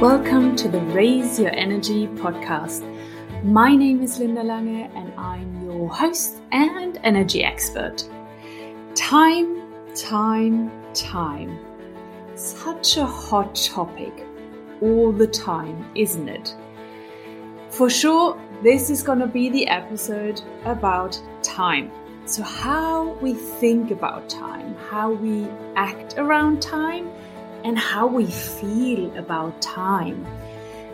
Welcome 0.00 0.56
to 0.56 0.68
the 0.68 0.80
Raise 0.80 1.40
Your 1.40 1.48
Energy 1.54 2.06
podcast. 2.06 2.84
My 3.42 3.74
name 3.74 4.02
is 4.02 4.18
Linda 4.18 4.42
Lange 4.42 4.90
and 4.94 5.10
I'm 5.16 5.64
your 5.64 5.88
host 5.88 6.36
and 6.52 7.00
energy 7.02 7.42
expert. 7.42 8.06
Time, 8.94 9.62
time, 9.94 10.70
time. 10.92 11.58
Such 12.34 12.98
a 12.98 13.06
hot 13.06 13.54
topic 13.54 14.26
all 14.82 15.12
the 15.12 15.26
time, 15.26 15.90
isn't 15.94 16.28
it? 16.28 16.54
For 17.70 17.88
sure, 17.88 18.38
this 18.62 18.90
is 18.90 19.02
going 19.02 19.20
to 19.20 19.26
be 19.26 19.48
the 19.48 19.66
episode 19.66 20.42
about 20.66 21.18
time. 21.42 21.90
So, 22.26 22.42
how 22.42 23.14
we 23.22 23.32
think 23.32 23.92
about 23.92 24.28
time, 24.28 24.74
how 24.90 25.12
we 25.12 25.48
act 25.74 26.18
around 26.18 26.60
time, 26.60 27.10
and 27.66 27.76
how 27.76 28.06
we 28.06 28.26
feel 28.26 29.14
about 29.18 29.60
time. 29.60 30.24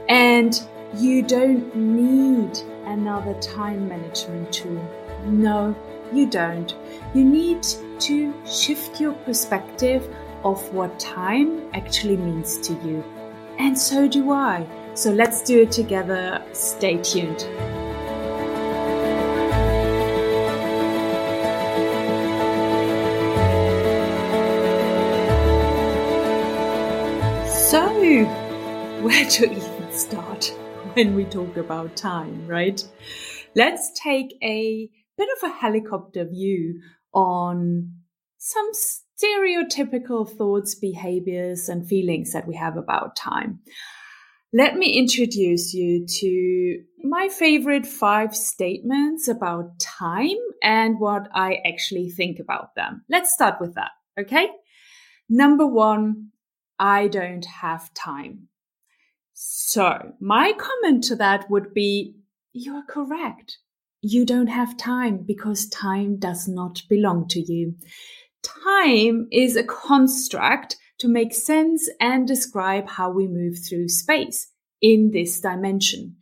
And 0.09 0.59
you 0.97 1.23
don't 1.23 1.77
need 1.77 2.59
another 2.87 3.35
time 3.41 3.89
management 3.89 4.51
tool. 4.53 4.83
No, 5.27 5.77
you 6.15 6.27
don't. 6.27 6.75
You 7.15 7.25
need 7.25 7.63
to 8.01 8.35
shift 8.47 9.01
your 9.01 9.13
perspective 9.13 10.09
of 10.45 10.73
what 10.73 10.99
time 10.99 11.69
actually 11.75 12.17
means 12.17 12.57
to 12.67 12.73
you. 12.87 13.05
And 13.59 13.79
so 13.79 14.09
do 14.09 14.31
I. 14.31 14.67
So 14.95 15.13
let's 15.13 15.43
do 15.43 15.61
it 15.61 15.73
together. 15.73 16.43
Stay 16.55 16.97
tuned. 17.03 17.47
So, 27.73 27.89
where 29.01 29.25
to 29.25 29.51
even 29.51 29.93
start 29.93 30.45
when 30.93 31.15
we 31.15 31.25
talk 31.25 31.57
about 31.57 31.97
time, 31.97 32.47
right? 32.47 32.87
Let's 33.57 33.91
take 33.99 34.37
a 34.43 34.91
bit 35.17 35.29
of 35.39 35.49
a 35.49 35.55
helicopter 35.55 36.27
view 36.27 36.83
on 37.15 37.95
some 38.37 38.71
stereotypical 38.75 40.29
thoughts, 40.29 40.75
behaviors, 40.75 41.71
and 41.71 41.89
feelings 41.89 42.35
that 42.35 42.47
we 42.47 42.57
have 42.57 42.77
about 42.77 43.17
time. 43.17 43.61
Let 44.53 44.77
me 44.77 44.91
introduce 44.91 45.73
you 45.73 46.07
to 46.07 46.83
my 47.03 47.31
favorite 47.31 47.87
five 47.87 48.37
statements 48.37 49.29
about 49.29 49.79
time 49.79 50.37
and 50.63 51.01
what 51.01 51.27
I 51.35 51.63
actually 51.65 52.11
think 52.11 52.39
about 52.39 52.75
them. 52.75 53.07
Let's 53.09 53.33
start 53.33 53.63
with 53.63 53.77
that, 53.77 53.93
okay? 54.21 54.51
Number 55.31 55.67
one, 55.67 56.32
I 56.83 57.07
don't 57.07 57.45
have 57.45 57.95
time. 57.95 58.49
So, 59.35 60.15
my 60.21 60.53
comment 60.53 61.05
to 61.05 61.17
that 61.17 61.49
would 61.49 61.73
be 61.73 62.17
you 62.53 62.75
are 62.75 62.85
correct. 62.89 63.59
You 64.01 64.27
don't 64.27 64.49
have 64.49 64.77
time 64.77 65.19
because 65.19 65.69
time 65.69 66.19
does 66.19 66.49
not 66.49 66.83
belong 66.89 67.29
to 67.29 67.41
you. 67.41 67.77
Time 68.43 69.29
is 69.31 69.55
a 69.55 69.63
construct 69.63 70.77
to 70.99 71.07
make 71.07 71.33
sense 71.33 71.89
and 72.01 72.27
describe 72.27 72.89
how 72.89 73.13
we 73.13 73.29
move 73.29 73.59
through 73.65 73.89
space 73.89 74.49
in 74.81 75.13
this 75.13 75.41
dimension. 75.41 76.17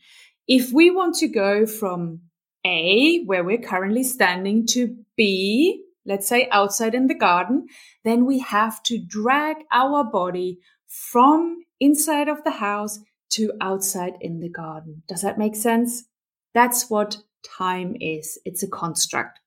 If 0.47 0.73
we 0.73 0.91
want 0.91 1.15
to 1.17 1.29
go 1.29 1.65
from 1.65 2.21
A, 2.67 3.25
where 3.25 3.45
we're 3.45 3.63
currently 3.63 4.05
standing, 4.05 4.67
to 4.67 4.95
B, 5.17 5.85
let's 6.05 6.29
say 6.29 6.49
outside 6.51 6.95
in 6.95 7.07
the 7.07 7.15
garden, 7.15 7.67
then 8.05 8.25
we 8.25 8.41
have 8.41 8.83
to 8.85 8.99
drag 8.99 9.57
our 9.73 10.05
body 10.05 10.59
from 10.87 11.65
inside 11.79 12.29
of 12.29 12.45
the 12.45 12.51
house 12.53 12.99
to 13.31 13.53
outside 13.61 14.15
in 14.21 14.41
the 14.41 14.49
garden. 14.49 15.03
Does 15.09 15.23
that 15.23 15.39
make 15.39 15.55
sense? 15.55 16.05
That's 16.53 16.91
what 16.91 17.19
time 17.59 17.97
is. 18.01 18.39
It's 18.45 18.63
a 18.63 18.69
construct. 18.69 19.39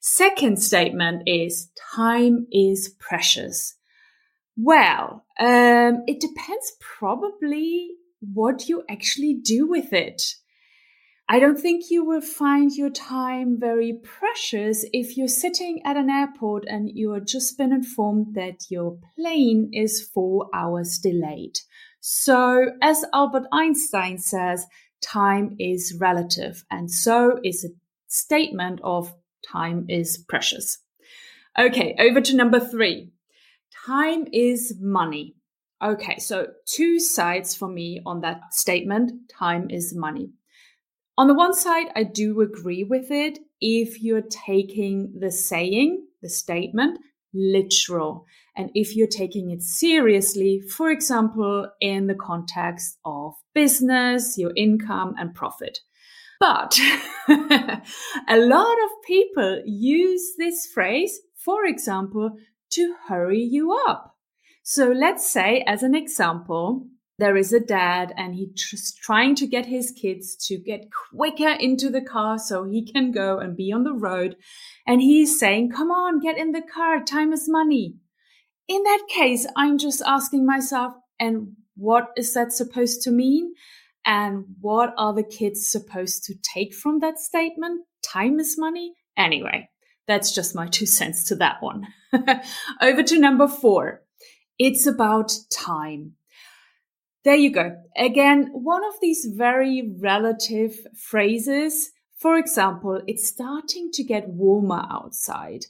Second 0.00 0.62
statement 0.62 1.22
is 1.26 1.70
time 1.94 2.46
is 2.50 2.94
precious. 2.98 3.74
Well, 4.56 5.24
um, 5.38 6.02
it 6.06 6.20
depends 6.20 6.72
probably 6.80 7.90
what 8.20 8.68
you 8.68 8.82
actually 8.88 9.34
do 9.34 9.68
with 9.68 9.92
it. 9.92 10.22
I 11.30 11.40
don't 11.40 11.60
think 11.60 11.90
you 11.90 12.06
will 12.06 12.22
find 12.22 12.72
your 12.72 12.88
time 12.88 13.58
very 13.60 14.00
precious 14.02 14.86
if 14.94 15.14
you're 15.14 15.28
sitting 15.28 15.82
at 15.84 15.98
an 15.98 16.08
airport 16.08 16.64
and 16.66 16.88
you 16.90 17.12
have 17.12 17.26
just 17.26 17.58
been 17.58 17.70
informed 17.70 18.34
that 18.34 18.70
your 18.70 18.98
plane 19.14 19.68
is 19.74 20.08
four 20.14 20.48
hours 20.54 20.98
delayed. 20.98 21.58
So, 22.00 22.70
as 22.80 23.04
Albert 23.12 23.44
Einstein 23.52 24.16
says, 24.16 24.66
time 25.02 25.54
is 25.58 25.94
relative, 26.00 26.64
and 26.70 26.90
so 26.90 27.38
is 27.44 27.62
a 27.62 27.76
statement 28.06 28.80
of 28.82 29.14
time 29.46 29.84
is 29.86 30.24
precious. 30.30 30.78
Okay, 31.58 31.94
over 31.98 32.22
to 32.22 32.36
number 32.36 32.58
three. 32.58 33.10
Time 33.86 34.26
is 34.32 34.76
money. 34.80 35.34
Okay, 35.82 36.18
so 36.18 36.46
two 36.64 36.98
sides 36.98 37.54
for 37.54 37.68
me 37.68 38.00
on 38.06 38.22
that 38.22 38.54
statement. 38.54 39.12
Time 39.38 39.68
is 39.68 39.94
money. 39.94 40.30
On 41.18 41.26
the 41.26 41.34
one 41.34 41.52
side, 41.52 41.88
I 41.96 42.04
do 42.04 42.40
agree 42.40 42.84
with 42.84 43.10
it 43.10 43.40
if 43.60 44.00
you're 44.00 44.22
taking 44.22 45.14
the 45.18 45.32
saying, 45.32 46.06
the 46.22 46.28
statement, 46.28 47.00
literal. 47.34 48.24
And 48.56 48.70
if 48.74 48.94
you're 48.94 49.08
taking 49.08 49.50
it 49.50 49.62
seriously, 49.62 50.60
for 50.60 50.92
example, 50.92 51.68
in 51.80 52.06
the 52.06 52.14
context 52.14 52.98
of 53.04 53.34
business, 53.52 54.38
your 54.38 54.52
income 54.54 55.16
and 55.18 55.34
profit. 55.34 55.80
But 56.38 56.78
a 57.28 58.36
lot 58.36 58.76
of 58.84 58.90
people 59.04 59.60
use 59.66 60.34
this 60.38 60.66
phrase, 60.72 61.18
for 61.44 61.64
example, 61.64 62.30
to 62.74 62.94
hurry 63.08 63.42
you 63.42 63.76
up. 63.88 64.14
So 64.62 64.92
let's 64.92 65.28
say, 65.28 65.64
as 65.66 65.82
an 65.82 65.96
example, 65.96 66.86
there 67.18 67.36
is 67.36 67.52
a 67.52 67.60
dad 67.60 68.14
and 68.16 68.34
he's 68.34 68.94
trying 69.02 69.34
to 69.36 69.46
get 69.46 69.66
his 69.66 69.90
kids 69.90 70.36
to 70.46 70.56
get 70.56 70.88
quicker 71.10 71.50
into 71.50 71.90
the 71.90 72.00
car 72.00 72.38
so 72.38 72.64
he 72.64 72.90
can 72.90 73.10
go 73.10 73.38
and 73.38 73.56
be 73.56 73.72
on 73.72 73.82
the 73.82 73.92
road. 73.92 74.36
And 74.86 75.02
he's 75.02 75.38
saying, 75.38 75.72
come 75.72 75.90
on, 75.90 76.20
get 76.20 76.38
in 76.38 76.52
the 76.52 76.62
car. 76.62 77.02
Time 77.02 77.32
is 77.32 77.48
money. 77.48 77.96
In 78.68 78.82
that 78.84 79.06
case, 79.08 79.46
I'm 79.56 79.78
just 79.78 80.00
asking 80.02 80.46
myself, 80.46 80.92
and 81.18 81.54
what 81.74 82.10
is 82.16 82.34
that 82.34 82.52
supposed 82.52 83.02
to 83.02 83.10
mean? 83.10 83.54
And 84.06 84.44
what 84.60 84.94
are 84.96 85.12
the 85.12 85.24
kids 85.24 85.68
supposed 85.68 86.24
to 86.24 86.34
take 86.54 86.74
from 86.74 87.00
that 87.00 87.18
statement? 87.18 87.84
Time 88.02 88.38
is 88.38 88.56
money? 88.56 88.94
Anyway, 89.16 89.68
that's 90.06 90.32
just 90.32 90.54
my 90.54 90.68
two 90.68 90.86
cents 90.86 91.24
to 91.24 91.34
that 91.36 91.62
one. 91.62 91.86
Over 92.80 93.02
to 93.02 93.18
number 93.18 93.48
four. 93.48 94.02
It's 94.58 94.86
about 94.86 95.32
time. 95.50 96.14
There 97.28 97.36
you 97.36 97.50
go. 97.50 97.76
Again, 97.94 98.48
one 98.54 98.82
of 98.82 98.94
these 99.02 99.26
very 99.36 99.92
relative 100.00 100.72
phrases. 100.96 101.90
For 102.16 102.38
example, 102.38 103.02
it's 103.06 103.28
starting 103.28 103.90
to 103.92 104.02
get 104.02 104.30
warmer 104.30 104.86
outside. 104.90 105.66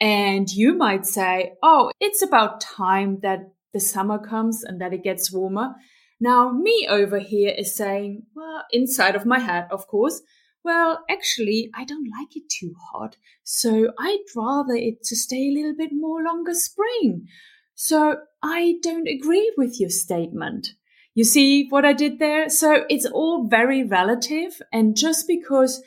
And 0.00 0.50
you 0.50 0.74
might 0.74 1.06
say, 1.06 1.52
Oh, 1.62 1.92
it's 2.00 2.22
about 2.22 2.60
time 2.60 3.20
that 3.22 3.52
the 3.72 3.78
summer 3.78 4.18
comes 4.18 4.64
and 4.64 4.80
that 4.80 4.92
it 4.92 5.04
gets 5.04 5.32
warmer. 5.32 5.76
Now, 6.18 6.50
me 6.50 6.88
over 6.90 7.20
here 7.20 7.54
is 7.56 7.76
saying, 7.76 8.24
well, 8.34 8.64
inside 8.72 9.14
of 9.14 9.24
my 9.24 9.38
head, 9.38 9.68
of 9.70 9.86
course, 9.86 10.20
well, 10.64 11.04
actually, 11.08 11.70
I 11.72 11.84
don't 11.84 12.10
like 12.18 12.34
it 12.34 12.48
too 12.48 12.74
hot. 12.90 13.16
So 13.44 13.92
I'd 13.96 14.24
rather 14.34 14.74
it 14.74 15.04
to 15.04 15.14
stay 15.14 15.50
a 15.50 15.54
little 15.54 15.76
bit 15.76 15.92
more 15.92 16.24
longer 16.24 16.54
spring. 16.54 17.28
So 17.76 18.16
I 18.42 18.78
don't 18.82 19.06
agree 19.06 19.52
with 19.56 19.78
your 19.78 19.90
statement. 19.90 20.70
You 21.16 21.24
see 21.24 21.66
what 21.70 21.86
I 21.86 21.94
did 21.94 22.18
there? 22.18 22.50
So 22.50 22.84
it's 22.90 23.06
all 23.06 23.48
very 23.48 23.82
relative. 23.82 24.60
And 24.70 24.94
just 24.94 25.26
because 25.26 25.82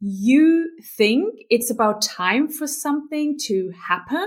you 0.00 0.70
think 0.98 1.36
it's 1.50 1.70
about 1.70 2.02
time 2.02 2.48
for 2.48 2.66
something 2.66 3.38
to 3.44 3.70
happen 3.88 4.26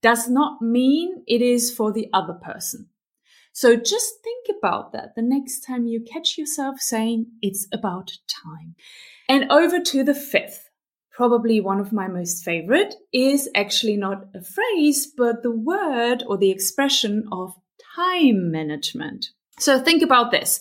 does 0.00 0.30
not 0.30 0.62
mean 0.62 1.24
it 1.26 1.42
is 1.42 1.74
for 1.74 1.92
the 1.92 2.06
other 2.12 2.34
person. 2.34 2.88
So 3.52 3.74
just 3.74 4.22
think 4.22 4.56
about 4.56 4.92
that 4.92 5.16
the 5.16 5.22
next 5.22 5.66
time 5.66 5.88
you 5.88 6.00
catch 6.00 6.38
yourself 6.38 6.78
saying 6.78 7.26
it's 7.42 7.66
about 7.72 8.12
time. 8.28 8.76
And 9.28 9.50
over 9.50 9.80
to 9.80 10.04
the 10.04 10.14
fifth, 10.14 10.70
probably 11.10 11.60
one 11.60 11.80
of 11.80 11.92
my 11.92 12.06
most 12.06 12.44
favorite, 12.44 12.94
is 13.12 13.50
actually 13.52 13.96
not 13.96 14.28
a 14.32 14.42
phrase, 14.42 15.08
but 15.08 15.42
the 15.42 15.50
word 15.50 16.22
or 16.28 16.38
the 16.38 16.52
expression 16.52 17.24
of 17.32 17.56
time 17.96 18.52
management. 18.52 19.30
So 19.58 19.80
think 19.80 20.02
about 20.02 20.30
this. 20.30 20.60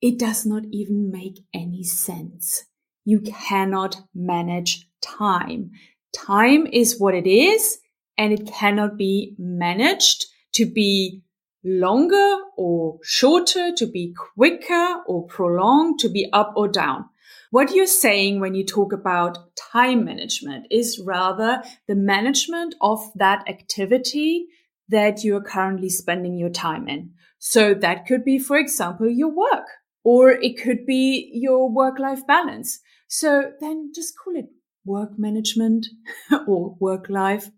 It 0.00 0.18
does 0.18 0.44
not 0.44 0.64
even 0.70 1.10
make 1.10 1.40
any 1.52 1.82
sense. 1.82 2.64
You 3.04 3.20
cannot 3.20 4.00
manage 4.14 4.86
time. 5.00 5.70
Time 6.14 6.66
is 6.66 6.98
what 6.98 7.14
it 7.14 7.26
is, 7.26 7.78
and 8.16 8.32
it 8.32 8.46
cannot 8.46 8.96
be 8.96 9.34
managed 9.38 10.26
to 10.54 10.66
be 10.66 11.22
longer 11.64 12.36
or 12.56 12.98
shorter, 13.02 13.72
to 13.76 13.86
be 13.86 14.14
quicker 14.34 15.02
or 15.06 15.26
prolonged, 15.26 15.98
to 16.00 16.08
be 16.08 16.28
up 16.32 16.52
or 16.56 16.68
down. 16.68 17.06
What 17.50 17.74
you're 17.74 17.86
saying 17.86 18.40
when 18.40 18.54
you 18.54 18.64
talk 18.64 18.92
about 18.92 19.56
time 19.56 20.04
management 20.04 20.66
is 20.70 21.00
rather 21.04 21.62
the 21.88 21.94
management 21.94 22.74
of 22.80 23.00
that 23.14 23.48
activity 23.48 24.46
that 24.88 25.24
you're 25.24 25.42
currently 25.42 25.88
spending 25.88 26.36
your 26.36 26.50
time 26.50 26.88
in. 26.88 27.12
So 27.46 27.74
that 27.74 28.06
could 28.06 28.24
be, 28.24 28.38
for 28.38 28.56
example, 28.56 29.06
your 29.06 29.28
work, 29.28 29.66
or 30.02 30.30
it 30.30 30.58
could 30.58 30.86
be 30.86 31.30
your 31.34 31.70
work 31.70 31.98
life 31.98 32.26
balance. 32.26 32.80
So 33.06 33.52
then 33.60 33.92
just 33.94 34.14
call 34.16 34.34
it 34.34 34.46
work 34.86 35.18
management 35.18 35.88
or 36.48 36.74
work 36.80 37.10
life 37.10 37.50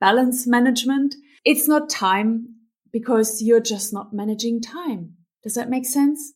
balance 0.00 0.44
management. 0.44 1.14
It's 1.44 1.68
not 1.68 1.88
time 1.88 2.48
because 2.92 3.40
you're 3.40 3.60
just 3.60 3.92
not 3.92 4.12
managing 4.12 4.60
time. 4.60 5.14
Does 5.44 5.54
that 5.54 5.70
make 5.70 5.86
sense? 5.86 6.34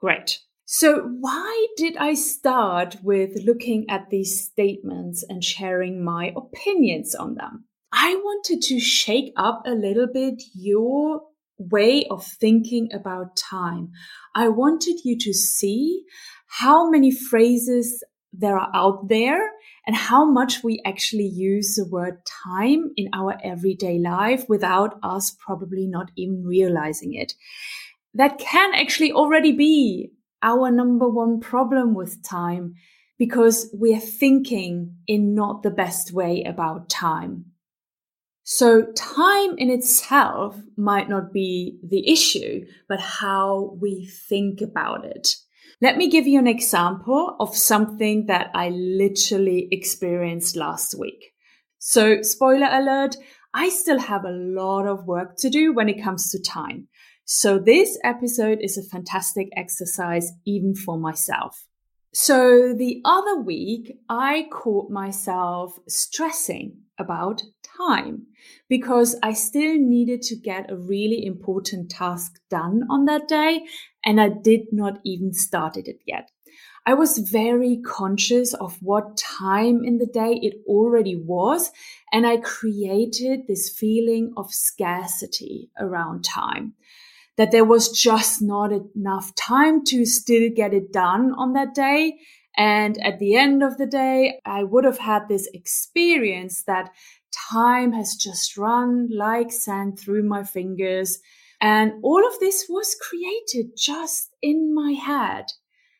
Great. 0.00 0.40
So 0.64 1.02
why 1.20 1.68
did 1.76 1.96
I 1.98 2.14
start 2.14 2.96
with 3.04 3.30
looking 3.44 3.86
at 3.88 4.10
these 4.10 4.42
statements 4.42 5.24
and 5.28 5.44
sharing 5.44 6.02
my 6.02 6.32
opinions 6.36 7.14
on 7.14 7.36
them? 7.36 7.66
I 7.92 8.16
wanted 8.16 8.60
to 8.62 8.80
shake 8.80 9.32
up 9.36 9.62
a 9.64 9.70
little 9.70 10.08
bit 10.12 10.42
your 10.52 11.22
way 11.60 12.06
of 12.10 12.24
thinking 12.24 12.88
about 12.92 13.36
time. 13.36 13.90
I 14.34 14.48
wanted 14.48 15.00
you 15.04 15.16
to 15.18 15.32
see 15.32 16.02
how 16.46 16.90
many 16.90 17.10
phrases 17.10 18.02
there 18.32 18.58
are 18.58 18.70
out 18.74 19.08
there 19.08 19.50
and 19.86 19.96
how 19.96 20.24
much 20.24 20.62
we 20.62 20.80
actually 20.84 21.26
use 21.26 21.74
the 21.74 21.86
word 21.88 22.18
time 22.44 22.90
in 22.96 23.08
our 23.12 23.36
everyday 23.42 23.98
life 23.98 24.44
without 24.48 24.98
us 25.02 25.36
probably 25.44 25.86
not 25.86 26.10
even 26.16 26.44
realizing 26.44 27.14
it. 27.14 27.34
That 28.14 28.38
can 28.38 28.74
actually 28.74 29.12
already 29.12 29.52
be 29.52 30.12
our 30.42 30.70
number 30.70 31.08
one 31.08 31.40
problem 31.40 31.94
with 31.94 32.22
time 32.26 32.74
because 33.18 33.72
we 33.78 33.94
are 33.94 34.00
thinking 34.00 34.96
in 35.06 35.34
not 35.34 35.62
the 35.62 35.70
best 35.70 36.12
way 36.12 36.42
about 36.44 36.88
time. 36.88 37.49
So 38.52 38.82
time 38.96 39.56
in 39.58 39.70
itself 39.70 40.60
might 40.76 41.08
not 41.08 41.32
be 41.32 41.78
the 41.84 42.10
issue, 42.10 42.66
but 42.88 42.98
how 42.98 43.78
we 43.80 44.10
think 44.28 44.60
about 44.60 45.04
it. 45.04 45.36
Let 45.80 45.96
me 45.96 46.10
give 46.10 46.26
you 46.26 46.40
an 46.40 46.48
example 46.48 47.36
of 47.38 47.56
something 47.56 48.26
that 48.26 48.50
I 48.52 48.70
literally 48.70 49.68
experienced 49.70 50.56
last 50.56 50.98
week. 50.98 51.32
So 51.78 52.22
spoiler 52.22 52.66
alert, 52.68 53.14
I 53.54 53.68
still 53.68 54.00
have 54.00 54.24
a 54.24 54.32
lot 54.32 54.88
of 54.88 55.06
work 55.06 55.36
to 55.38 55.48
do 55.48 55.72
when 55.72 55.88
it 55.88 56.02
comes 56.02 56.28
to 56.32 56.42
time. 56.42 56.88
So 57.26 57.56
this 57.56 58.00
episode 58.02 58.58
is 58.62 58.76
a 58.76 58.82
fantastic 58.82 59.48
exercise 59.56 60.32
even 60.44 60.74
for 60.74 60.98
myself. 60.98 61.68
So 62.12 62.74
the 62.76 63.00
other 63.04 63.36
week, 63.36 63.96
I 64.08 64.48
caught 64.50 64.90
myself 64.90 65.78
stressing 65.86 66.78
about 66.98 67.42
time 67.86 68.26
because 68.68 69.16
I 69.22 69.32
still 69.32 69.76
needed 69.78 70.22
to 70.22 70.36
get 70.36 70.70
a 70.70 70.76
really 70.76 71.24
important 71.24 71.90
task 71.90 72.40
done 72.50 72.84
on 72.90 73.04
that 73.06 73.28
day. 73.28 73.64
And 74.04 74.20
I 74.20 74.28
did 74.28 74.72
not 74.72 75.00
even 75.04 75.32
started 75.32 75.88
it 75.88 76.00
yet. 76.06 76.30
I 76.86 76.94
was 76.94 77.18
very 77.18 77.80
conscious 77.84 78.54
of 78.54 78.78
what 78.80 79.16
time 79.16 79.84
in 79.84 79.98
the 79.98 80.06
day 80.06 80.38
it 80.42 80.54
already 80.66 81.14
was. 81.14 81.70
And 82.12 82.26
I 82.26 82.38
created 82.38 83.46
this 83.46 83.68
feeling 83.68 84.32
of 84.36 84.52
scarcity 84.52 85.70
around 85.78 86.24
time 86.24 86.74
that 87.36 87.52
there 87.52 87.64
was 87.64 87.90
just 87.90 88.42
not 88.42 88.72
enough 88.72 89.34
time 89.34 89.84
to 89.84 90.04
still 90.04 90.50
get 90.54 90.74
it 90.74 90.92
done 90.92 91.32
on 91.36 91.52
that 91.52 91.74
day. 91.74 92.18
And 92.56 92.98
at 93.04 93.18
the 93.18 93.36
end 93.36 93.62
of 93.62 93.78
the 93.78 93.86
day, 93.86 94.40
I 94.44 94.64
would 94.64 94.84
have 94.84 94.98
had 94.98 95.28
this 95.28 95.48
experience 95.54 96.64
that 96.64 96.90
time 97.50 97.92
has 97.92 98.14
just 98.14 98.56
run 98.56 99.08
like 99.12 99.52
sand 99.52 99.98
through 99.98 100.22
my 100.22 100.44
fingers. 100.44 101.18
And 101.60 101.92
all 102.02 102.26
of 102.26 102.38
this 102.40 102.66
was 102.68 102.96
created 103.00 103.72
just 103.76 104.30
in 104.40 104.74
my 104.74 104.92
head. 104.92 105.46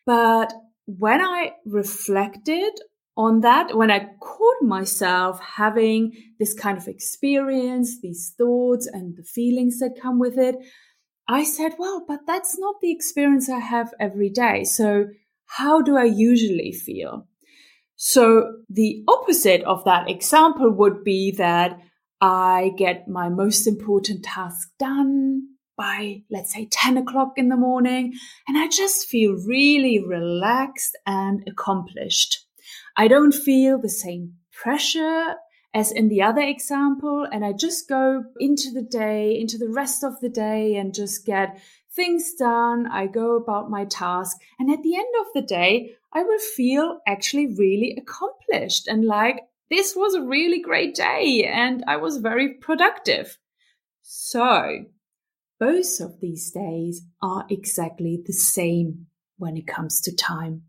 But 0.07 0.53
when 0.87 1.21
I 1.21 1.53
reflected 1.67 2.73
on 3.17 3.41
that, 3.41 3.77
when 3.77 3.91
I 3.91 4.09
caught 4.21 4.63
myself 4.63 5.41
having 5.41 6.13
this 6.39 6.55
kind 6.55 6.79
of 6.79 6.89
experience, 6.89 8.01
these 8.01 8.35
thoughts 8.37 8.87
and 8.87 9.17
the 9.17 9.25
feelings 9.25 9.79
that 9.81 10.01
come 10.01 10.19
with 10.19 10.39
it, 10.39 10.57
I 11.29 11.45
said, 11.45 11.75
well, 11.79 12.05
but 12.09 12.21
that's 12.27 12.59
not 12.59 12.77
the 12.81 12.91
experience 12.91 13.49
I 13.49 13.61
have 13.61 13.93
every 14.01 14.31
day. 14.31 14.65
So 14.65 15.07
how 15.47 15.83
do 15.83 15.97
I 15.97 16.05
usually 16.05 16.73
feel? 16.73 17.29
So 18.03 18.55
the 18.71 19.05
opposite 19.09 19.63
of 19.65 19.85
that 19.85 20.09
example 20.09 20.71
would 20.71 21.05
be 21.05 21.33
that 21.33 21.79
I 22.23 22.73
get 22.79 23.09
my 23.09 23.29
most 23.29 23.67
important 23.67 24.25
task 24.25 24.71
done 24.79 25.43
by, 25.77 26.23
let's 26.31 26.55
say, 26.55 26.67
10 26.71 26.97
o'clock 26.97 27.33
in 27.37 27.51
the 27.51 27.59
morning, 27.59 28.15
and 28.49 28.57
I 28.57 28.69
just 28.69 29.07
feel 29.07 29.35
really 29.47 30.03
relaxed 30.03 30.97
and 31.05 31.43
accomplished. 31.47 32.47
I 32.97 33.07
don't 33.07 33.35
feel 33.35 33.79
the 33.79 33.91
same 33.91 34.33
pressure 34.51 35.35
as 35.73 35.93
in 35.93 36.09
the 36.09 36.23
other 36.23 36.43
example. 36.43 37.27
And 37.31 37.45
I 37.45 37.53
just 37.53 37.89
go 37.89 38.25
into 38.39 38.71
the 38.73 38.83
day, 38.83 39.39
into 39.39 39.59
the 39.59 39.69
rest 39.69 40.03
of 40.05 40.21
the 40.21 40.29
day 40.29 40.77
and 40.77 40.95
just 40.95 41.25
get 41.25 41.61
things 41.93 42.33
done. 42.39 42.87
I 42.87 43.07
go 43.07 43.37
about 43.37 43.71
my 43.71 43.85
task. 43.85 44.37
And 44.59 44.71
at 44.71 44.83
the 44.83 44.97
end 44.97 45.15
of 45.21 45.27
the 45.35 45.43
day, 45.43 45.93
I 46.13 46.23
will 46.23 46.39
feel 46.39 47.01
actually 47.07 47.55
really 47.57 47.97
accomplished 47.97 48.89
and 48.89 49.05
like 49.05 49.43
this 49.71 49.95
was 49.95 50.15
a 50.15 50.23
really 50.23 50.61
great 50.61 50.97
day 50.97 51.45
and 51.45 51.85
I 51.87 51.97
was 51.97 52.17
very 52.17 52.55
productive. 52.55 53.39
So 54.03 54.87
both 55.61 56.01
of 56.01 56.21
these 56.21 56.51
days 56.51 57.03
are 57.23 57.47
exactly 57.49 58.21
the 58.25 58.33
same 58.33 59.07
when 59.39 59.57
it 59.57 59.69
comes 59.69 60.01
to 60.03 60.17
time. 60.17 60.63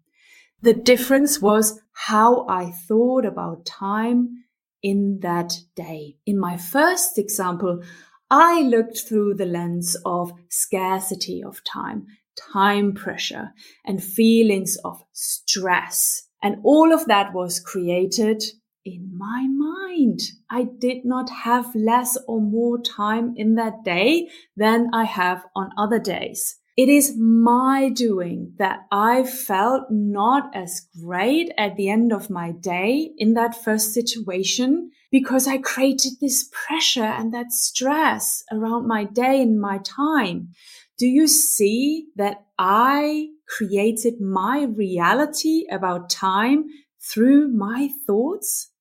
The 0.62 0.76
difference 0.76 1.42
was 1.42 1.80
how 1.94 2.46
I 2.48 2.70
thought 2.70 3.26
about 3.26 3.66
time 3.66 4.41
in 4.84 5.20
that 5.22 5.54
day. 5.76 6.18
In 6.26 6.40
my 6.40 6.58
first 6.58 7.18
example, 7.18 7.82
I 8.30 8.62
looked 8.62 9.00
through 9.00 9.36
the 9.36 9.46
lens 9.46 9.98
of 10.06 10.32
scarcity 10.50 11.44
of 11.44 11.64
time, 11.64 12.08
time 12.54 12.94
pressure, 12.94 13.52
and 13.86 14.04
feelings 14.04 14.78
of 14.86 15.04
stress. 15.12 16.24
And 16.42 16.58
all 16.64 16.94
of 16.94 17.06
that 17.06 17.34
was 17.34 17.60
created 17.60 18.42
in 18.86 19.12
my 19.16 19.48
mind. 19.48 20.22
I 20.50 20.64
did 20.64 21.06
not 21.06 21.30
have 21.30 21.76
less 21.76 22.18
or 22.28 22.42
more 22.42 22.82
time 22.82 23.34
in 23.36 23.56
that 23.56 23.84
day 23.84 24.30
than 24.56 24.90
I 24.94 25.04
have 25.04 25.46
on 25.56 25.72
other 25.78 26.00
days. 26.00 26.58
It 26.82 26.90
is 26.90 27.16
my 27.16 27.90
doing 27.90 28.54
that 28.58 28.88
I 28.92 29.24
felt 29.24 29.92
not 29.92 30.50
as 30.56 30.88
great 31.00 31.52
at 31.56 31.76
the 31.76 31.92
end 31.92 32.12
of 32.12 32.32
my 32.32 32.54
day 32.54 33.12
in 33.20 33.36
that 33.36 33.54
first 33.64 33.94
situation 33.94 34.90
because 35.12 35.48
I 35.48 35.60
created 35.60 36.14
this 36.20 36.50
pressure 36.52 37.04
and 37.04 37.32
that 37.36 37.52
stress 37.52 38.44
around 38.52 38.88
my 38.88 39.04
day 39.04 39.44
and 39.44 39.62
my 39.62 39.78
time. 39.84 40.56
Do 40.98 41.06
you 41.06 41.28
see 41.28 42.08
that 42.16 42.46
I 42.58 43.28
created 43.48 44.20
my 44.20 44.64
reality 44.64 45.68
about 45.72 46.10
time 46.10 46.66
through 47.00 47.50
my 47.50 47.92
thoughts 48.08 48.72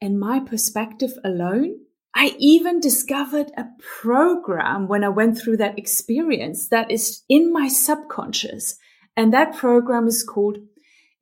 and 0.00 0.18
my 0.18 0.40
perspective 0.40 1.12
alone? 1.22 1.76
I 2.14 2.36
even 2.38 2.80
discovered 2.80 3.50
a 3.56 3.66
program 3.80 4.86
when 4.86 5.02
I 5.02 5.08
went 5.08 5.38
through 5.38 5.56
that 5.58 5.78
experience 5.78 6.68
that 6.68 6.90
is 6.90 7.22
in 7.28 7.52
my 7.52 7.68
subconscious. 7.68 8.76
And 9.16 9.32
that 9.32 9.56
program 9.56 10.06
is 10.06 10.22
called 10.22 10.58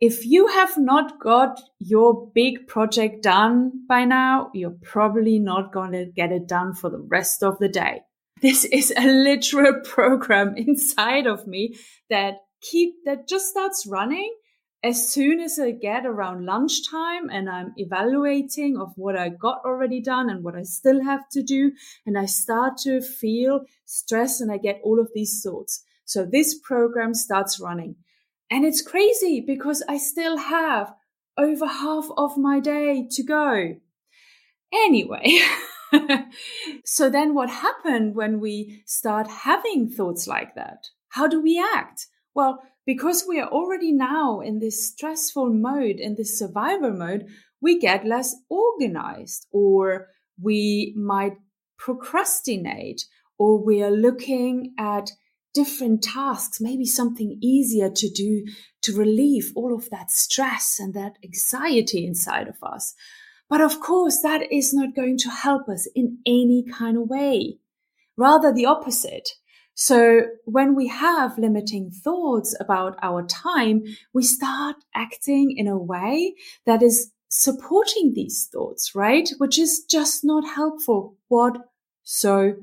if 0.02 0.26
you 0.26 0.48
have 0.48 0.76
not 0.76 1.20
got 1.20 1.60
your 1.78 2.28
big 2.34 2.66
project 2.66 3.22
done 3.22 3.84
by 3.88 4.04
now, 4.04 4.50
you're 4.52 4.76
probably 4.82 5.38
not 5.38 5.72
going 5.72 5.92
to 5.92 6.06
get 6.06 6.32
it 6.32 6.48
done 6.48 6.74
for 6.74 6.90
the 6.90 7.06
rest 7.08 7.44
of 7.44 7.56
the 7.60 7.68
day. 7.68 8.00
This 8.42 8.64
is 8.72 8.92
a 8.96 9.06
literal 9.06 9.80
program 9.84 10.56
inside 10.56 11.28
of 11.28 11.46
me 11.46 11.76
that 12.10 12.38
keep, 12.60 12.94
that 13.04 13.28
just 13.28 13.48
starts 13.48 13.86
running 13.86 14.34
as 14.84 15.08
soon 15.08 15.38
as 15.40 15.60
I 15.60 15.70
get 15.70 16.04
around 16.04 16.44
lunchtime 16.44 17.30
and 17.30 17.48
I'm 17.48 17.72
evaluating 17.76 18.76
of 18.76 18.92
what 18.96 19.16
I 19.16 19.28
got 19.28 19.62
already 19.64 20.00
done 20.00 20.28
and 20.28 20.42
what 20.42 20.56
I 20.56 20.64
still 20.64 21.02
have 21.02 21.28
to 21.30 21.42
do, 21.42 21.72
and 22.04 22.18
I 22.18 22.26
start 22.26 22.78
to 22.78 23.00
feel 23.00 23.60
stress 23.84 24.40
and 24.40 24.50
I 24.50 24.58
get 24.58 24.80
all 24.82 25.00
of 25.00 25.10
these 25.14 25.40
thoughts. 25.42 25.84
So 26.04 26.24
this 26.24 26.58
program 26.58 27.14
starts 27.14 27.60
running. 27.60 27.96
And 28.50 28.64
it's 28.64 28.82
crazy 28.82 29.42
because 29.46 29.82
I 29.88 29.98
still 29.98 30.36
have 30.36 30.92
over 31.38 31.66
half 31.66 32.08
of 32.16 32.36
my 32.36 32.58
day 32.58 33.06
to 33.12 33.22
go. 33.22 33.76
Anyway, 34.72 35.40
so 36.84 37.08
then 37.08 37.34
what 37.34 37.50
happened 37.50 38.14
when 38.14 38.40
we 38.40 38.82
start 38.84 39.28
having 39.28 39.88
thoughts 39.88 40.26
like 40.26 40.54
that? 40.56 40.88
How 41.10 41.28
do 41.28 41.40
we 41.40 41.62
act? 41.74 42.08
Well, 42.34 42.62
because 42.86 43.24
we 43.28 43.40
are 43.40 43.48
already 43.48 43.92
now 43.92 44.40
in 44.40 44.58
this 44.58 44.88
stressful 44.88 45.52
mode, 45.52 45.96
in 46.00 46.16
this 46.16 46.38
survival 46.38 46.92
mode, 46.92 47.26
we 47.60 47.78
get 47.78 48.04
less 48.04 48.34
organized 48.48 49.46
or 49.52 50.08
we 50.40 50.94
might 50.96 51.34
procrastinate 51.78 53.04
or 53.38 53.64
we 53.64 53.82
are 53.82 53.90
looking 53.90 54.74
at 54.78 55.10
different 55.54 56.02
tasks, 56.02 56.60
maybe 56.60 56.86
something 56.86 57.38
easier 57.42 57.90
to 57.90 58.08
do 58.10 58.44
to 58.82 58.96
relieve 58.96 59.52
all 59.54 59.74
of 59.74 59.90
that 59.90 60.10
stress 60.10 60.78
and 60.80 60.94
that 60.94 61.16
anxiety 61.22 62.06
inside 62.06 62.48
of 62.48 62.56
us. 62.62 62.94
But 63.48 63.60
of 63.60 63.80
course, 63.80 64.20
that 64.22 64.50
is 64.50 64.72
not 64.72 64.94
going 64.96 65.18
to 65.18 65.30
help 65.30 65.68
us 65.68 65.88
in 65.94 66.18
any 66.26 66.64
kind 66.64 66.96
of 66.96 67.08
way. 67.08 67.58
Rather 68.16 68.52
the 68.52 68.66
opposite. 68.66 69.28
So 69.74 70.22
when 70.44 70.74
we 70.74 70.88
have 70.88 71.38
limiting 71.38 71.90
thoughts 71.90 72.54
about 72.60 72.98
our 73.02 73.26
time, 73.26 73.84
we 74.12 74.22
start 74.22 74.76
acting 74.94 75.56
in 75.56 75.66
a 75.66 75.78
way 75.78 76.34
that 76.66 76.82
is 76.82 77.10
supporting 77.28 78.12
these 78.14 78.48
thoughts, 78.52 78.94
right? 78.94 79.30
Which 79.38 79.58
is 79.58 79.84
just 79.88 80.22
not 80.24 80.44
helpful 80.44 81.16
whatsoever. 81.28 82.56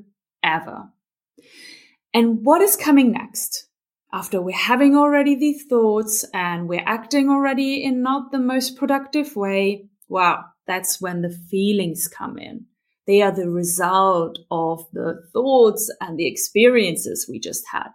And 2.13 2.45
what 2.45 2.61
is 2.61 2.75
coming 2.75 3.11
next? 3.11 3.65
After 4.11 4.41
we're 4.41 4.55
having 4.55 4.95
already 4.95 5.35
these 5.35 5.65
thoughts 5.65 6.25
and 6.33 6.67
we're 6.67 6.83
acting 6.85 7.29
already 7.29 7.83
in 7.83 8.01
not 8.01 8.31
the 8.31 8.39
most 8.39 8.75
productive 8.75 9.35
way, 9.35 9.85
wow, 10.07 10.45
that's 10.65 10.99
when 10.99 11.21
the 11.21 11.29
feelings 11.29 12.07
come 12.07 12.39
in. 12.39 12.65
They 13.09 13.23
are 13.23 13.31
the 13.31 13.49
result 13.49 14.37
of 14.51 14.85
the 14.93 15.23
thoughts 15.33 15.91
and 15.99 16.15
the 16.15 16.27
experiences 16.27 17.25
we 17.27 17.39
just 17.39 17.63
had. 17.71 17.87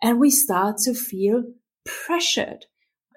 And 0.00 0.20
we 0.20 0.30
start 0.30 0.76
to 0.84 0.94
feel 0.94 1.42
pressured. 1.84 2.66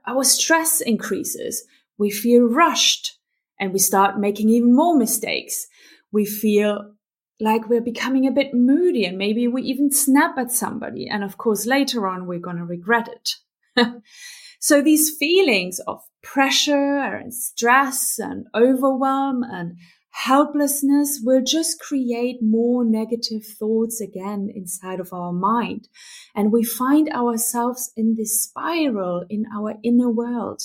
Our 0.08 0.24
stress 0.24 0.82
increases. 0.82 1.64
We 2.00 2.10
feel 2.10 2.48
rushed 2.48 3.20
and 3.60 3.74
we 3.74 3.78
start 3.78 4.18
making 4.18 4.50
even 4.50 4.76
more 4.76 4.98
mistakes. 4.98 5.68
We 6.12 6.26
feel 6.26 6.96
like 7.40 7.70
we're 7.70 7.80
becoming 7.80 8.26
a 8.26 8.32
bit 8.32 8.56
moody 8.56 9.06
and 9.06 9.16
maybe 9.16 9.48
we 9.48 9.62
even 9.62 9.92
snap 9.92 10.40
at 10.40 10.52
somebody. 10.52 11.08
And 11.08 11.24
of 11.24 11.38
course, 11.38 11.68
later 11.68 12.08
on, 12.08 12.26
we're 12.26 12.40
going 12.40 12.58
to 12.58 12.66
regret 12.66 13.08
it. 13.08 13.86
so 14.60 14.82
these 14.82 15.16
feelings 15.16 15.80
of 15.86 16.02
pressure 16.24 17.06
and 17.06 17.32
stress 17.32 18.18
and 18.18 18.48
overwhelm 18.56 19.44
and 19.44 19.78
helplessness 20.16 21.20
will 21.22 21.42
just 21.44 21.78
create 21.78 22.38
more 22.42 22.86
negative 22.86 23.46
thoughts 23.46 24.00
again 24.00 24.50
inside 24.56 25.02
of 25.02 25.12
our 25.12 25.34
mind. 25.34 25.90
And 26.34 26.54
we 26.54 26.64
find 26.64 27.10
ourselves 27.10 27.92
in 27.98 28.16
this 28.16 28.42
spiral 28.42 29.26
in 29.30 29.46
our 29.54 29.76
inner 29.84 30.10
world 30.10 30.62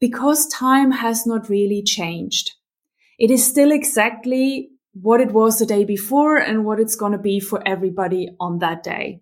because 0.00 0.48
time 0.48 0.92
has 0.92 1.26
not 1.26 1.50
really 1.50 1.82
changed. 1.82 2.52
It 3.18 3.30
is 3.30 3.46
still 3.46 3.70
exactly 3.70 4.70
what 4.94 5.20
it 5.20 5.32
was 5.32 5.58
the 5.58 5.66
day 5.66 5.84
before 5.84 6.38
and 6.38 6.64
what 6.64 6.80
it's 6.80 6.96
going 6.96 7.12
to 7.12 7.18
be 7.18 7.40
for 7.40 7.62
everybody 7.68 8.30
on 8.40 8.60
that 8.60 8.82
day. 8.82 9.20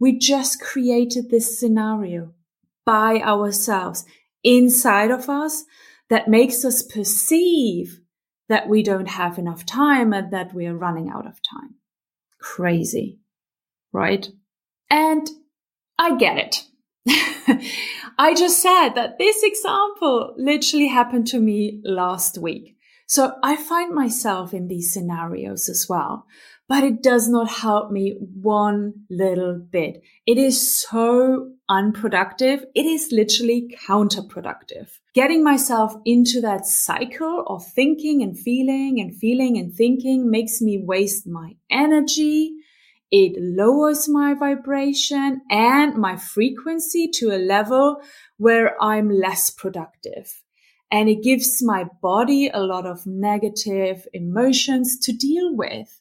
We 0.00 0.18
just 0.18 0.62
created 0.62 1.28
this 1.28 1.60
scenario 1.60 2.32
by 2.86 3.18
ourselves 3.18 4.06
inside 4.42 5.10
of 5.10 5.28
us 5.28 5.64
that 6.08 6.28
makes 6.28 6.64
us 6.64 6.82
perceive 6.82 8.00
that 8.48 8.68
we 8.68 8.82
don't 8.82 9.08
have 9.08 9.38
enough 9.38 9.64
time 9.64 10.12
and 10.12 10.32
that 10.32 10.54
we 10.54 10.66
are 10.66 10.76
running 10.76 11.08
out 11.08 11.26
of 11.26 11.40
time. 11.42 11.74
Crazy, 12.40 13.18
right? 13.92 14.28
And 14.90 15.28
I 15.98 16.16
get 16.16 16.38
it. 16.38 16.64
I 18.18 18.34
just 18.34 18.62
said 18.62 18.90
that 18.90 19.18
this 19.18 19.42
example 19.42 20.34
literally 20.36 20.88
happened 20.88 21.26
to 21.28 21.40
me 21.40 21.80
last 21.84 22.38
week. 22.38 22.76
So 23.06 23.34
I 23.42 23.56
find 23.56 23.94
myself 23.94 24.52
in 24.52 24.68
these 24.68 24.92
scenarios 24.92 25.68
as 25.68 25.86
well, 25.88 26.26
but 26.68 26.84
it 26.84 27.02
does 27.02 27.28
not 27.28 27.48
help 27.48 27.90
me 27.90 28.14
one 28.20 28.92
little 29.08 29.58
bit. 29.58 30.02
It 30.26 30.36
is 30.36 30.78
so 30.78 31.52
unproductive. 31.68 32.64
It 32.74 32.84
is 32.84 33.10
literally 33.10 33.74
counterproductive. 33.86 34.90
Getting 35.14 35.42
myself 35.42 35.94
into 36.04 36.42
that 36.42 36.66
cycle 36.66 37.44
of 37.46 37.66
thinking 37.66 38.22
and 38.22 38.38
feeling 38.38 39.00
and 39.00 39.16
feeling 39.16 39.56
and 39.56 39.74
thinking 39.74 40.30
makes 40.30 40.60
me 40.60 40.78
waste 40.78 41.26
my 41.26 41.56
energy. 41.70 42.52
It 43.10 43.32
lowers 43.38 44.06
my 44.06 44.34
vibration 44.34 45.40
and 45.50 45.96
my 45.96 46.16
frequency 46.16 47.08
to 47.14 47.30
a 47.30 47.38
level 47.38 48.02
where 48.36 48.76
I'm 48.82 49.08
less 49.08 49.48
productive 49.48 50.42
and 50.90 51.08
it 51.08 51.22
gives 51.22 51.62
my 51.62 51.84
body 52.02 52.50
a 52.52 52.60
lot 52.60 52.86
of 52.86 53.06
negative 53.06 54.06
emotions 54.12 54.98
to 55.00 55.12
deal 55.12 55.54
with. 55.54 55.97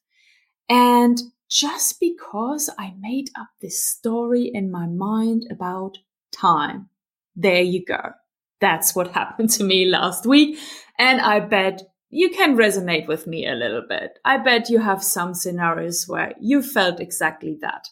And 0.70 1.18
just 1.50 2.00
because 2.00 2.70
I 2.78 2.94
made 3.00 3.30
up 3.40 3.50
this 3.62 3.82
story 3.82 4.52
in 4.54 4.70
my 4.72 4.86
mind 4.86 5.48
about 5.50 5.98
time, 6.32 6.90
there 7.36 7.62
you 7.62 7.86
go. 7.86 8.12
That's 8.60 8.96
what 8.96 9.12
happened 9.14 9.50
to 9.52 9.64
me 9.64 9.86
last 9.86 10.26
week. 10.26 10.60
And 10.98 11.22
I 11.22 11.40
bet 11.40 11.84
you 12.10 12.30
can 12.30 12.58
resonate 12.58 13.08
with 13.08 13.28
me 13.28 13.48
a 13.48 13.56
little 13.56 13.84
bit. 13.88 14.20
I 14.24 14.38
bet 14.38 14.70
you 14.70 14.80
have 14.80 15.04
some 15.04 15.34
scenarios 15.34 16.06
where 16.08 16.34
you 16.40 16.62
felt 16.62 17.00
exactly 17.00 17.58
that. 17.62 17.88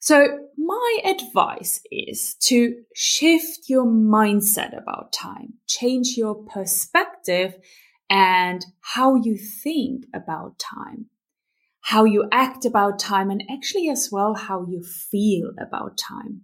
So 0.00 0.38
my 0.58 0.98
advice 1.02 1.80
is 1.90 2.34
to 2.42 2.74
shift 2.94 3.70
your 3.70 3.86
mindset 3.86 4.76
about 4.76 5.14
time, 5.14 5.54
change 5.66 6.18
your 6.18 6.34
perspective 6.34 7.56
and 8.10 8.66
how 8.82 9.14
you 9.14 9.38
think 9.38 10.04
about 10.12 10.58
time, 10.58 11.06
how 11.84 12.04
you 12.04 12.26
act 12.32 12.64
about 12.64 12.98
time, 12.98 13.30
and 13.30 13.44
actually 13.52 13.90
as 13.90 14.08
well 14.10 14.34
how 14.34 14.66
you 14.66 14.82
feel 14.82 15.50
about 15.60 15.98
time. 15.98 16.40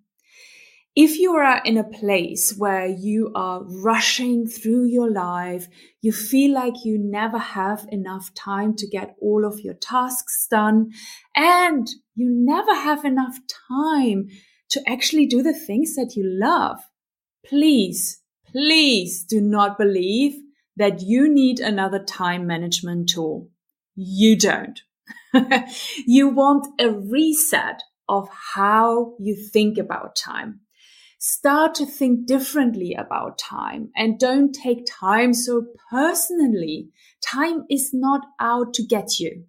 If 0.94 1.18
you 1.18 1.32
are 1.32 1.62
in 1.64 1.78
a 1.78 1.88
place 1.88 2.54
where 2.58 2.86
you 2.86 3.32
are 3.34 3.62
rushing 3.64 4.46
through 4.46 4.88
your 4.88 5.10
life, 5.10 5.66
you 6.02 6.12
feel 6.12 6.52
like 6.52 6.84
you 6.84 6.98
never 6.98 7.38
have 7.38 7.86
enough 7.90 8.34
time 8.34 8.74
to 8.76 8.86
get 8.86 9.14
all 9.22 9.46
of 9.46 9.60
your 9.60 9.74
tasks 9.74 10.46
done, 10.50 10.90
and 11.34 11.88
you 12.14 12.28
never 12.28 12.74
have 12.74 13.06
enough 13.06 13.38
time 13.68 14.28
to 14.68 14.82
actually 14.86 15.26
do 15.26 15.42
the 15.42 15.54
things 15.54 15.94
that 15.94 16.12
you 16.16 16.24
love, 16.26 16.78
please, 17.46 18.20
please 18.52 19.24
do 19.24 19.40
not 19.40 19.78
believe 19.78 20.34
that 20.76 21.00
you 21.00 21.32
need 21.32 21.60
another 21.60 22.02
time 22.04 22.46
management 22.46 23.08
tool. 23.08 23.48
You 23.96 24.36
don't. 24.36 24.82
you 26.06 26.28
want 26.28 26.66
a 26.80 26.90
reset 26.90 27.82
of 28.08 28.28
how 28.54 29.14
you 29.18 29.36
think 29.36 29.78
about 29.78 30.16
time 30.16 30.60
start 31.20 31.74
to 31.74 31.84
think 31.84 32.26
differently 32.26 32.94
about 32.94 33.38
time 33.38 33.90
and 33.94 34.18
don't 34.18 34.52
take 34.54 34.86
time 34.86 35.34
so 35.34 35.66
personally. 35.90 36.88
Time 37.22 37.64
is 37.68 37.90
not 37.92 38.22
out 38.40 38.72
to 38.72 38.82
get 38.82 39.20
you. 39.20 39.44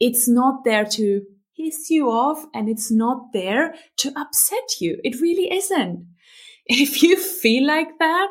It's 0.00 0.28
not 0.28 0.64
there 0.64 0.84
to 0.84 1.22
piss 1.56 1.88
you 1.90 2.10
off 2.10 2.44
and 2.52 2.68
it's 2.68 2.90
not 2.90 3.32
there 3.32 3.74
to 3.98 4.12
upset 4.18 4.80
you. 4.80 4.98
It 5.04 5.20
really 5.20 5.52
isn't. 5.52 6.06
If 6.66 7.02
you 7.02 7.16
feel 7.16 7.66
like 7.66 7.98
that, 7.98 8.28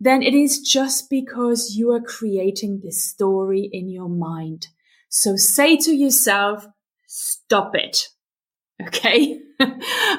then 0.00 0.22
it 0.22 0.34
is 0.34 0.60
just 0.60 1.08
because 1.08 1.76
you 1.76 1.92
are 1.92 2.00
creating 2.00 2.80
this 2.82 3.00
story 3.02 3.68
in 3.72 3.88
your 3.88 4.08
mind. 4.08 4.66
So 5.10 5.34
say 5.34 5.76
to 5.76 5.92
yourself, 5.92 6.66
stop 7.06 7.74
it. 7.74 8.06
Okay. 8.80 9.40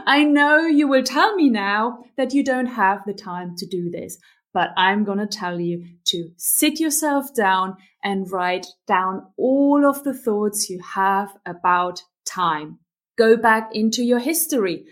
I 0.06 0.26
know 0.26 0.68
you 0.68 0.88
will 0.88 1.04
tell 1.04 1.34
me 1.36 1.50
now 1.50 2.04
that 2.18 2.34
you 2.34 2.44
don't 2.44 2.68
have 2.68 3.00
the 3.06 3.14
time 3.14 3.56
to 3.58 3.66
do 3.66 3.90
this, 3.90 4.18
but 4.54 4.70
I'm 4.76 5.06
going 5.06 5.18
to 5.18 5.26
tell 5.26 5.60
you 5.60 5.86
to 6.08 6.30
sit 6.38 6.80
yourself 6.80 7.34
down 7.34 7.78
and 8.04 8.30
write 8.30 8.68
down 8.86 9.28
all 9.38 9.86
of 9.86 10.04
the 10.04 10.14
thoughts 10.14 10.70
you 10.70 10.82
have 10.94 11.36
about 11.46 12.04
time. 12.26 12.80
Go 13.18 13.38
back 13.38 13.70
into 13.74 14.04
your 14.04 14.20
history. 14.20 14.84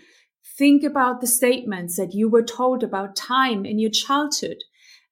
Think 0.56 0.82
about 0.82 1.20
the 1.20 1.26
statements 1.26 1.96
that 1.96 2.14
you 2.14 2.30
were 2.30 2.42
told 2.42 2.82
about 2.82 3.16
time 3.16 3.66
in 3.66 3.78
your 3.78 3.90
childhood 3.90 4.58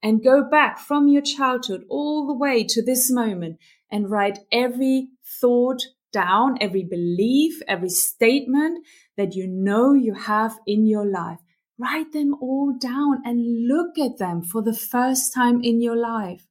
and 0.03 0.25
go 0.25 0.49
back 0.49 0.79
from 0.79 1.09
your 1.09 1.23
childhood 1.23 1.85
all 1.89 2.27
the 2.27 2.35
way 2.35 2.65
to 2.65 2.83
this 2.83 3.11
moment 3.11 3.59
and 3.91 4.11
write 4.11 4.39
every 4.53 5.09
thought 5.41 5.83
down, 6.13 6.57
every 6.61 6.85
belief, 6.85 7.61
every 7.69 7.89
statement 7.89 8.87
that 9.17 9.35
you 9.35 9.47
know 9.47 9.93
you 9.93 10.15
have 10.15 10.59
in 10.67 10.87
your 10.87 11.07
life. 11.07 11.39
Write 11.79 12.13
them 12.13 12.35
all 12.41 12.77
down 12.77 13.23
and 13.25 13.69
look 13.69 13.99
at 13.99 14.19
them 14.19 14.43
for 14.43 14.63
the 14.63 14.75
first 14.75 15.33
time 15.33 15.61
in 15.63 15.81
your 15.81 15.97
life. 15.97 16.47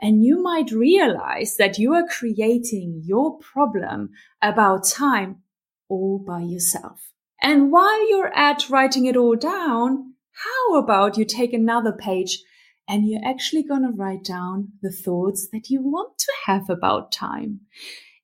And 0.00 0.24
you 0.24 0.42
might 0.42 0.72
realize 0.72 1.56
that 1.56 1.78
you 1.78 1.94
are 1.94 2.06
creating 2.08 3.02
your 3.04 3.38
problem 3.38 4.10
about 4.42 4.84
time 4.84 5.42
all 5.88 6.18
by 6.18 6.40
yourself. 6.40 7.12
And 7.40 7.70
while 7.70 8.08
you're 8.08 8.34
at 8.34 8.68
writing 8.68 9.06
it 9.06 9.16
all 9.16 9.36
down, 9.36 10.14
how 10.32 10.76
about 10.78 11.16
you 11.16 11.24
take 11.24 11.52
another 11.52 11.92
page 11.92 12.42
and 12.88 13.08
you're 13.08 13.24
actually 13.24 13.62
going 13.62 13.82
to 13.82 13.96
write 13.96 14.24
down 14.24 14.68
the 14.82 14.92
thoughts 14.92 15.48
that 15.52 15.70
you 15.70 15.80
want 15.82 16.18
to 16.18 16.32
have 16.46 16.68
about 16.68 17.12
time. 17.12 17.60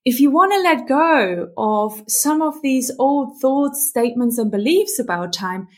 If 0.05 0.21
you 0.21 0.31
want 0.31 0.53
to 0.53 0.63
let 0.63 0.89
go 0.89 1.51
of 1.57 2.03
some 2.09 2.43
of 2.43 2.63
these 2.63 2.91
old 2.99 3.41
thoughts, 3.41 3.87
statements, 3.87 4.39
and 4.39 4.51
beliefs 4.51 4.99
about 4.99 5.33
time, 5.33 5.69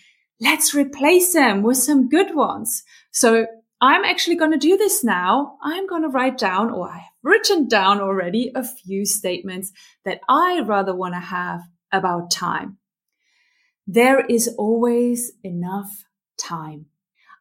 let's 0.41 0.75
replace 0.75 1.33
them 1.33 1.63
with 1.63 1.79
some 1.79 2.09
good 2.09 2.35
ones. 2.35 2.83
So 3.11 3.47
I'm 3.81 4.05
actually 4.05 4.37
going 4.37 4.53
to 4.53 4.59
do 4.59 4.77
this 4.77 5.03
now. 5.03 5.57
I'm 5.63 5.89
going 5.89 6.03
to 6.03 6.09
write 6.09 6.39
down, 6.39 6.71
or 6.71 6.89
I 6.89 6.99
have 6.99 7.13
written 7.25 7.67
down 7.67 8.01
already, 8.01 8.53
a 8.55 8.63
few 8.63 9.05
statements 9.05 9.73
that 10.05 10.21
I 10.29 10.61
rather 10.61 10.95
want 10.95 11.15
to 11.15 11.21
have 11.21 11.63
about 11.91 12.31
time. 12.31 12.79
There 13.89 14.25
is 14.25 14.49
always 14.57 15.33
enough 15.43 16.05
time. 16.39 16.87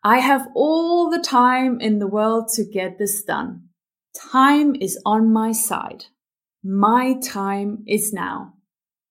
I 0.03 0.17
have 0.17 0.48
all 0.55 1.12
the 1.12 1.20
time 1.20 1.79
in 1.79 2.00
the 2.00 2.08
world 2.08 2.48
to 2.55 2.65
get 2.65 2.98
this 2.98 3.22
done. 3.22 3.70
Time 4.15 4.74
is 4.75 5.00
on 5.05 5.31
my 5.31 5.51
side. 5.51 6.05
My 6.63 7.20
time 7.22 7.84
is 7.86 8.12
now. 8.12 8.53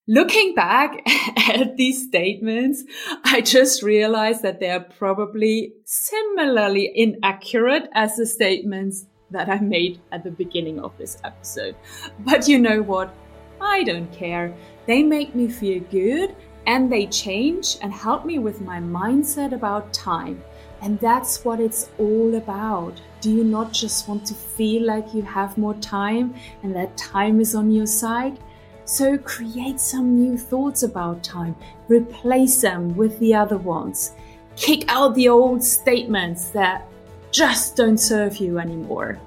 Looking 0.08 0.52
back 0.56 1.00
at 1.48 1.76
these 1.76 2.08
statements, 2.08 2.82
I 3.22 3.40
just 3.40 3.84
realized 3.84 4.42
that 4.42 4.58
they 4.58 4.70
are 4.70 4.80
probably 4.98 5.74
similarly 5.84 6.90
inaccurate 6.92 7.88
as 7.94 8.16
the 8.16 8.26
statements 8.26 9.06
that 9.30 9.48
I 9.48 9.60
made 9.60 10.00
at 10.10 10.24
the 10.24 10.32
beginning 10.32 10.80
of 10.80 10.98
this 10.98 11.18
episode. 11.22 11.76
But 12.18 12.48
you 12.48 12.58
know 12.58 12.82
what? 12.82 13.14
I 13.60 13.84
don't 13.84 14.12
care. 14.12 14.52
They 14.86 15.04
make 15.04 15.36
me 15.36 15.46
feel 15.46 15.84
good 15.84 16.34
and 16.66 16.90
they 16.90 17.06
change 17.06 17.76
and 17.80 17.92
help 17.92 18.24
me 18.26 18.40
with 18.40 18.60
my 18.60 18.80
mindset 18.80 19.52
about 19.52 19.92
time. 19.92 20.42
And 20.82 20.98
that's 21.00 21.44
what 21.44 21.60
it's 21.60 21.90
all 21.98 22.34
about. 22.34 23.00
Do 23.20 23.30
you 23.30 23.44
not 23.44 23.72
just 23.72 24.08
want 24.08 24.26
to 24.26 24.34
feel 24.34 24.86
like 24.86 25.12
you 25.12 25.22
have 25.22 25.58
more 25.58 25.74
time 25.74 26.34
and 26.62 26.74
that 26.74 26.96
time 26.96 27.40
is 27.40 27.54
on 27.54 27.70
your 27.70 27.86
side? 27.86 28.38
So 28.84 29.18
create 29.18 29.78
some 29.78 30.18
new 30.18 30.36
thoughts 30.36 30.82
about 30.82 31.22
time, 31.22 31.54
replace 31.88 32.60
them 32.60 32.96
with 32.96 33.18
the 33.20 33.34
other 33.34 33.58
ones, 33.58 34.14
kick 34.56 34.84
out 34.88 35.14
the 35.14 35.28
old 35.28 35.62
statements 35.62 36.48
that 36.50 36.88
just 37.30 37.76
don't 37.76 37.98
serve 37.98 38.38
you 38.38 38.58
anymore. 38.58 39.20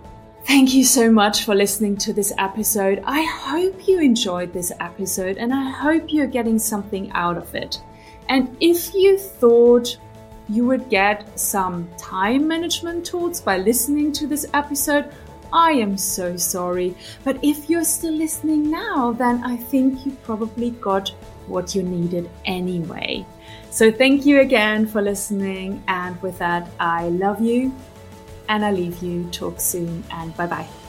Thank 0.45 0.73
you 0.73 0.83
so 0.83 1.09
much 1.09 1.45
for 1.45 1.55
listening 1.55 1.95
to 1.97 2.11
this 2.11 2.33
episode. 2.37 3.01
I 3.05 3.23
hope 3.23 3.87
you 3.87 4.01
enjoyed 4.01 4.51
this 4.51 4.73
episode 4.81 5.37
and 5.37 5.53
I 5.53 5.69
hope 5.69 6.11
you're 6.11 6.27
getting 6.27 6.59
something 6.59 7.09
out 7.11 7.37
of 7.37 7.55
it. 7.55 7.81
And 8.27 8.57
if 8.59 8.93
you 8.93 9.17
thought 9.17 9.97
you 10.49 10.65
would 10.65 10.89
get 10.89 11.39
some 11.39 11.87
time 11.97 12.47
management 12.47 13.05
tools 13.05 13.41
by 13.41 13.57
listening 13.57 14.11
to 14.13 14.27
this 14.27 14.45
episode, 14.53 15.11
I 15.51 15.71
am 15.73 15.97
so 15.97 16.35
sorry. 16.35 16.95
But 17.23 17.37
if 17.43 17.69
you're 17.69 17.83
still 17.83 18.13
listening 18.13 18.71
now, 18.71 19.11
then 19.13 19.43
I 19.43 19.55
think 19.55 20.05
you 20.05 20.11
probably 20.23 20.71
got 20.71 21.09
what 21.47 21.75
you 21.75 21.83
needed 21.83 22.29
anyway. 22.45 23.25
So 23.69 23.91
thank 23.91 24.25
you 24.25 24.41
again 24.41 24.87
for 24.87 25.01
listening. 25.01 25.83
And 25.87 26.21
with 26.21 26.37
that, 26.39 26.69
I 26.79 27.09
love 27.09 27.41
you 27.41 27.73
and 28.49 28.65
I 28.65 28.71
leave 28.71 29.01
you. 29.01 29.29
Talk 29.31 29.59
soon 29.59 30.03
and 30.11 30.35
bye 30.35 30.47
bye. 30.47 30.82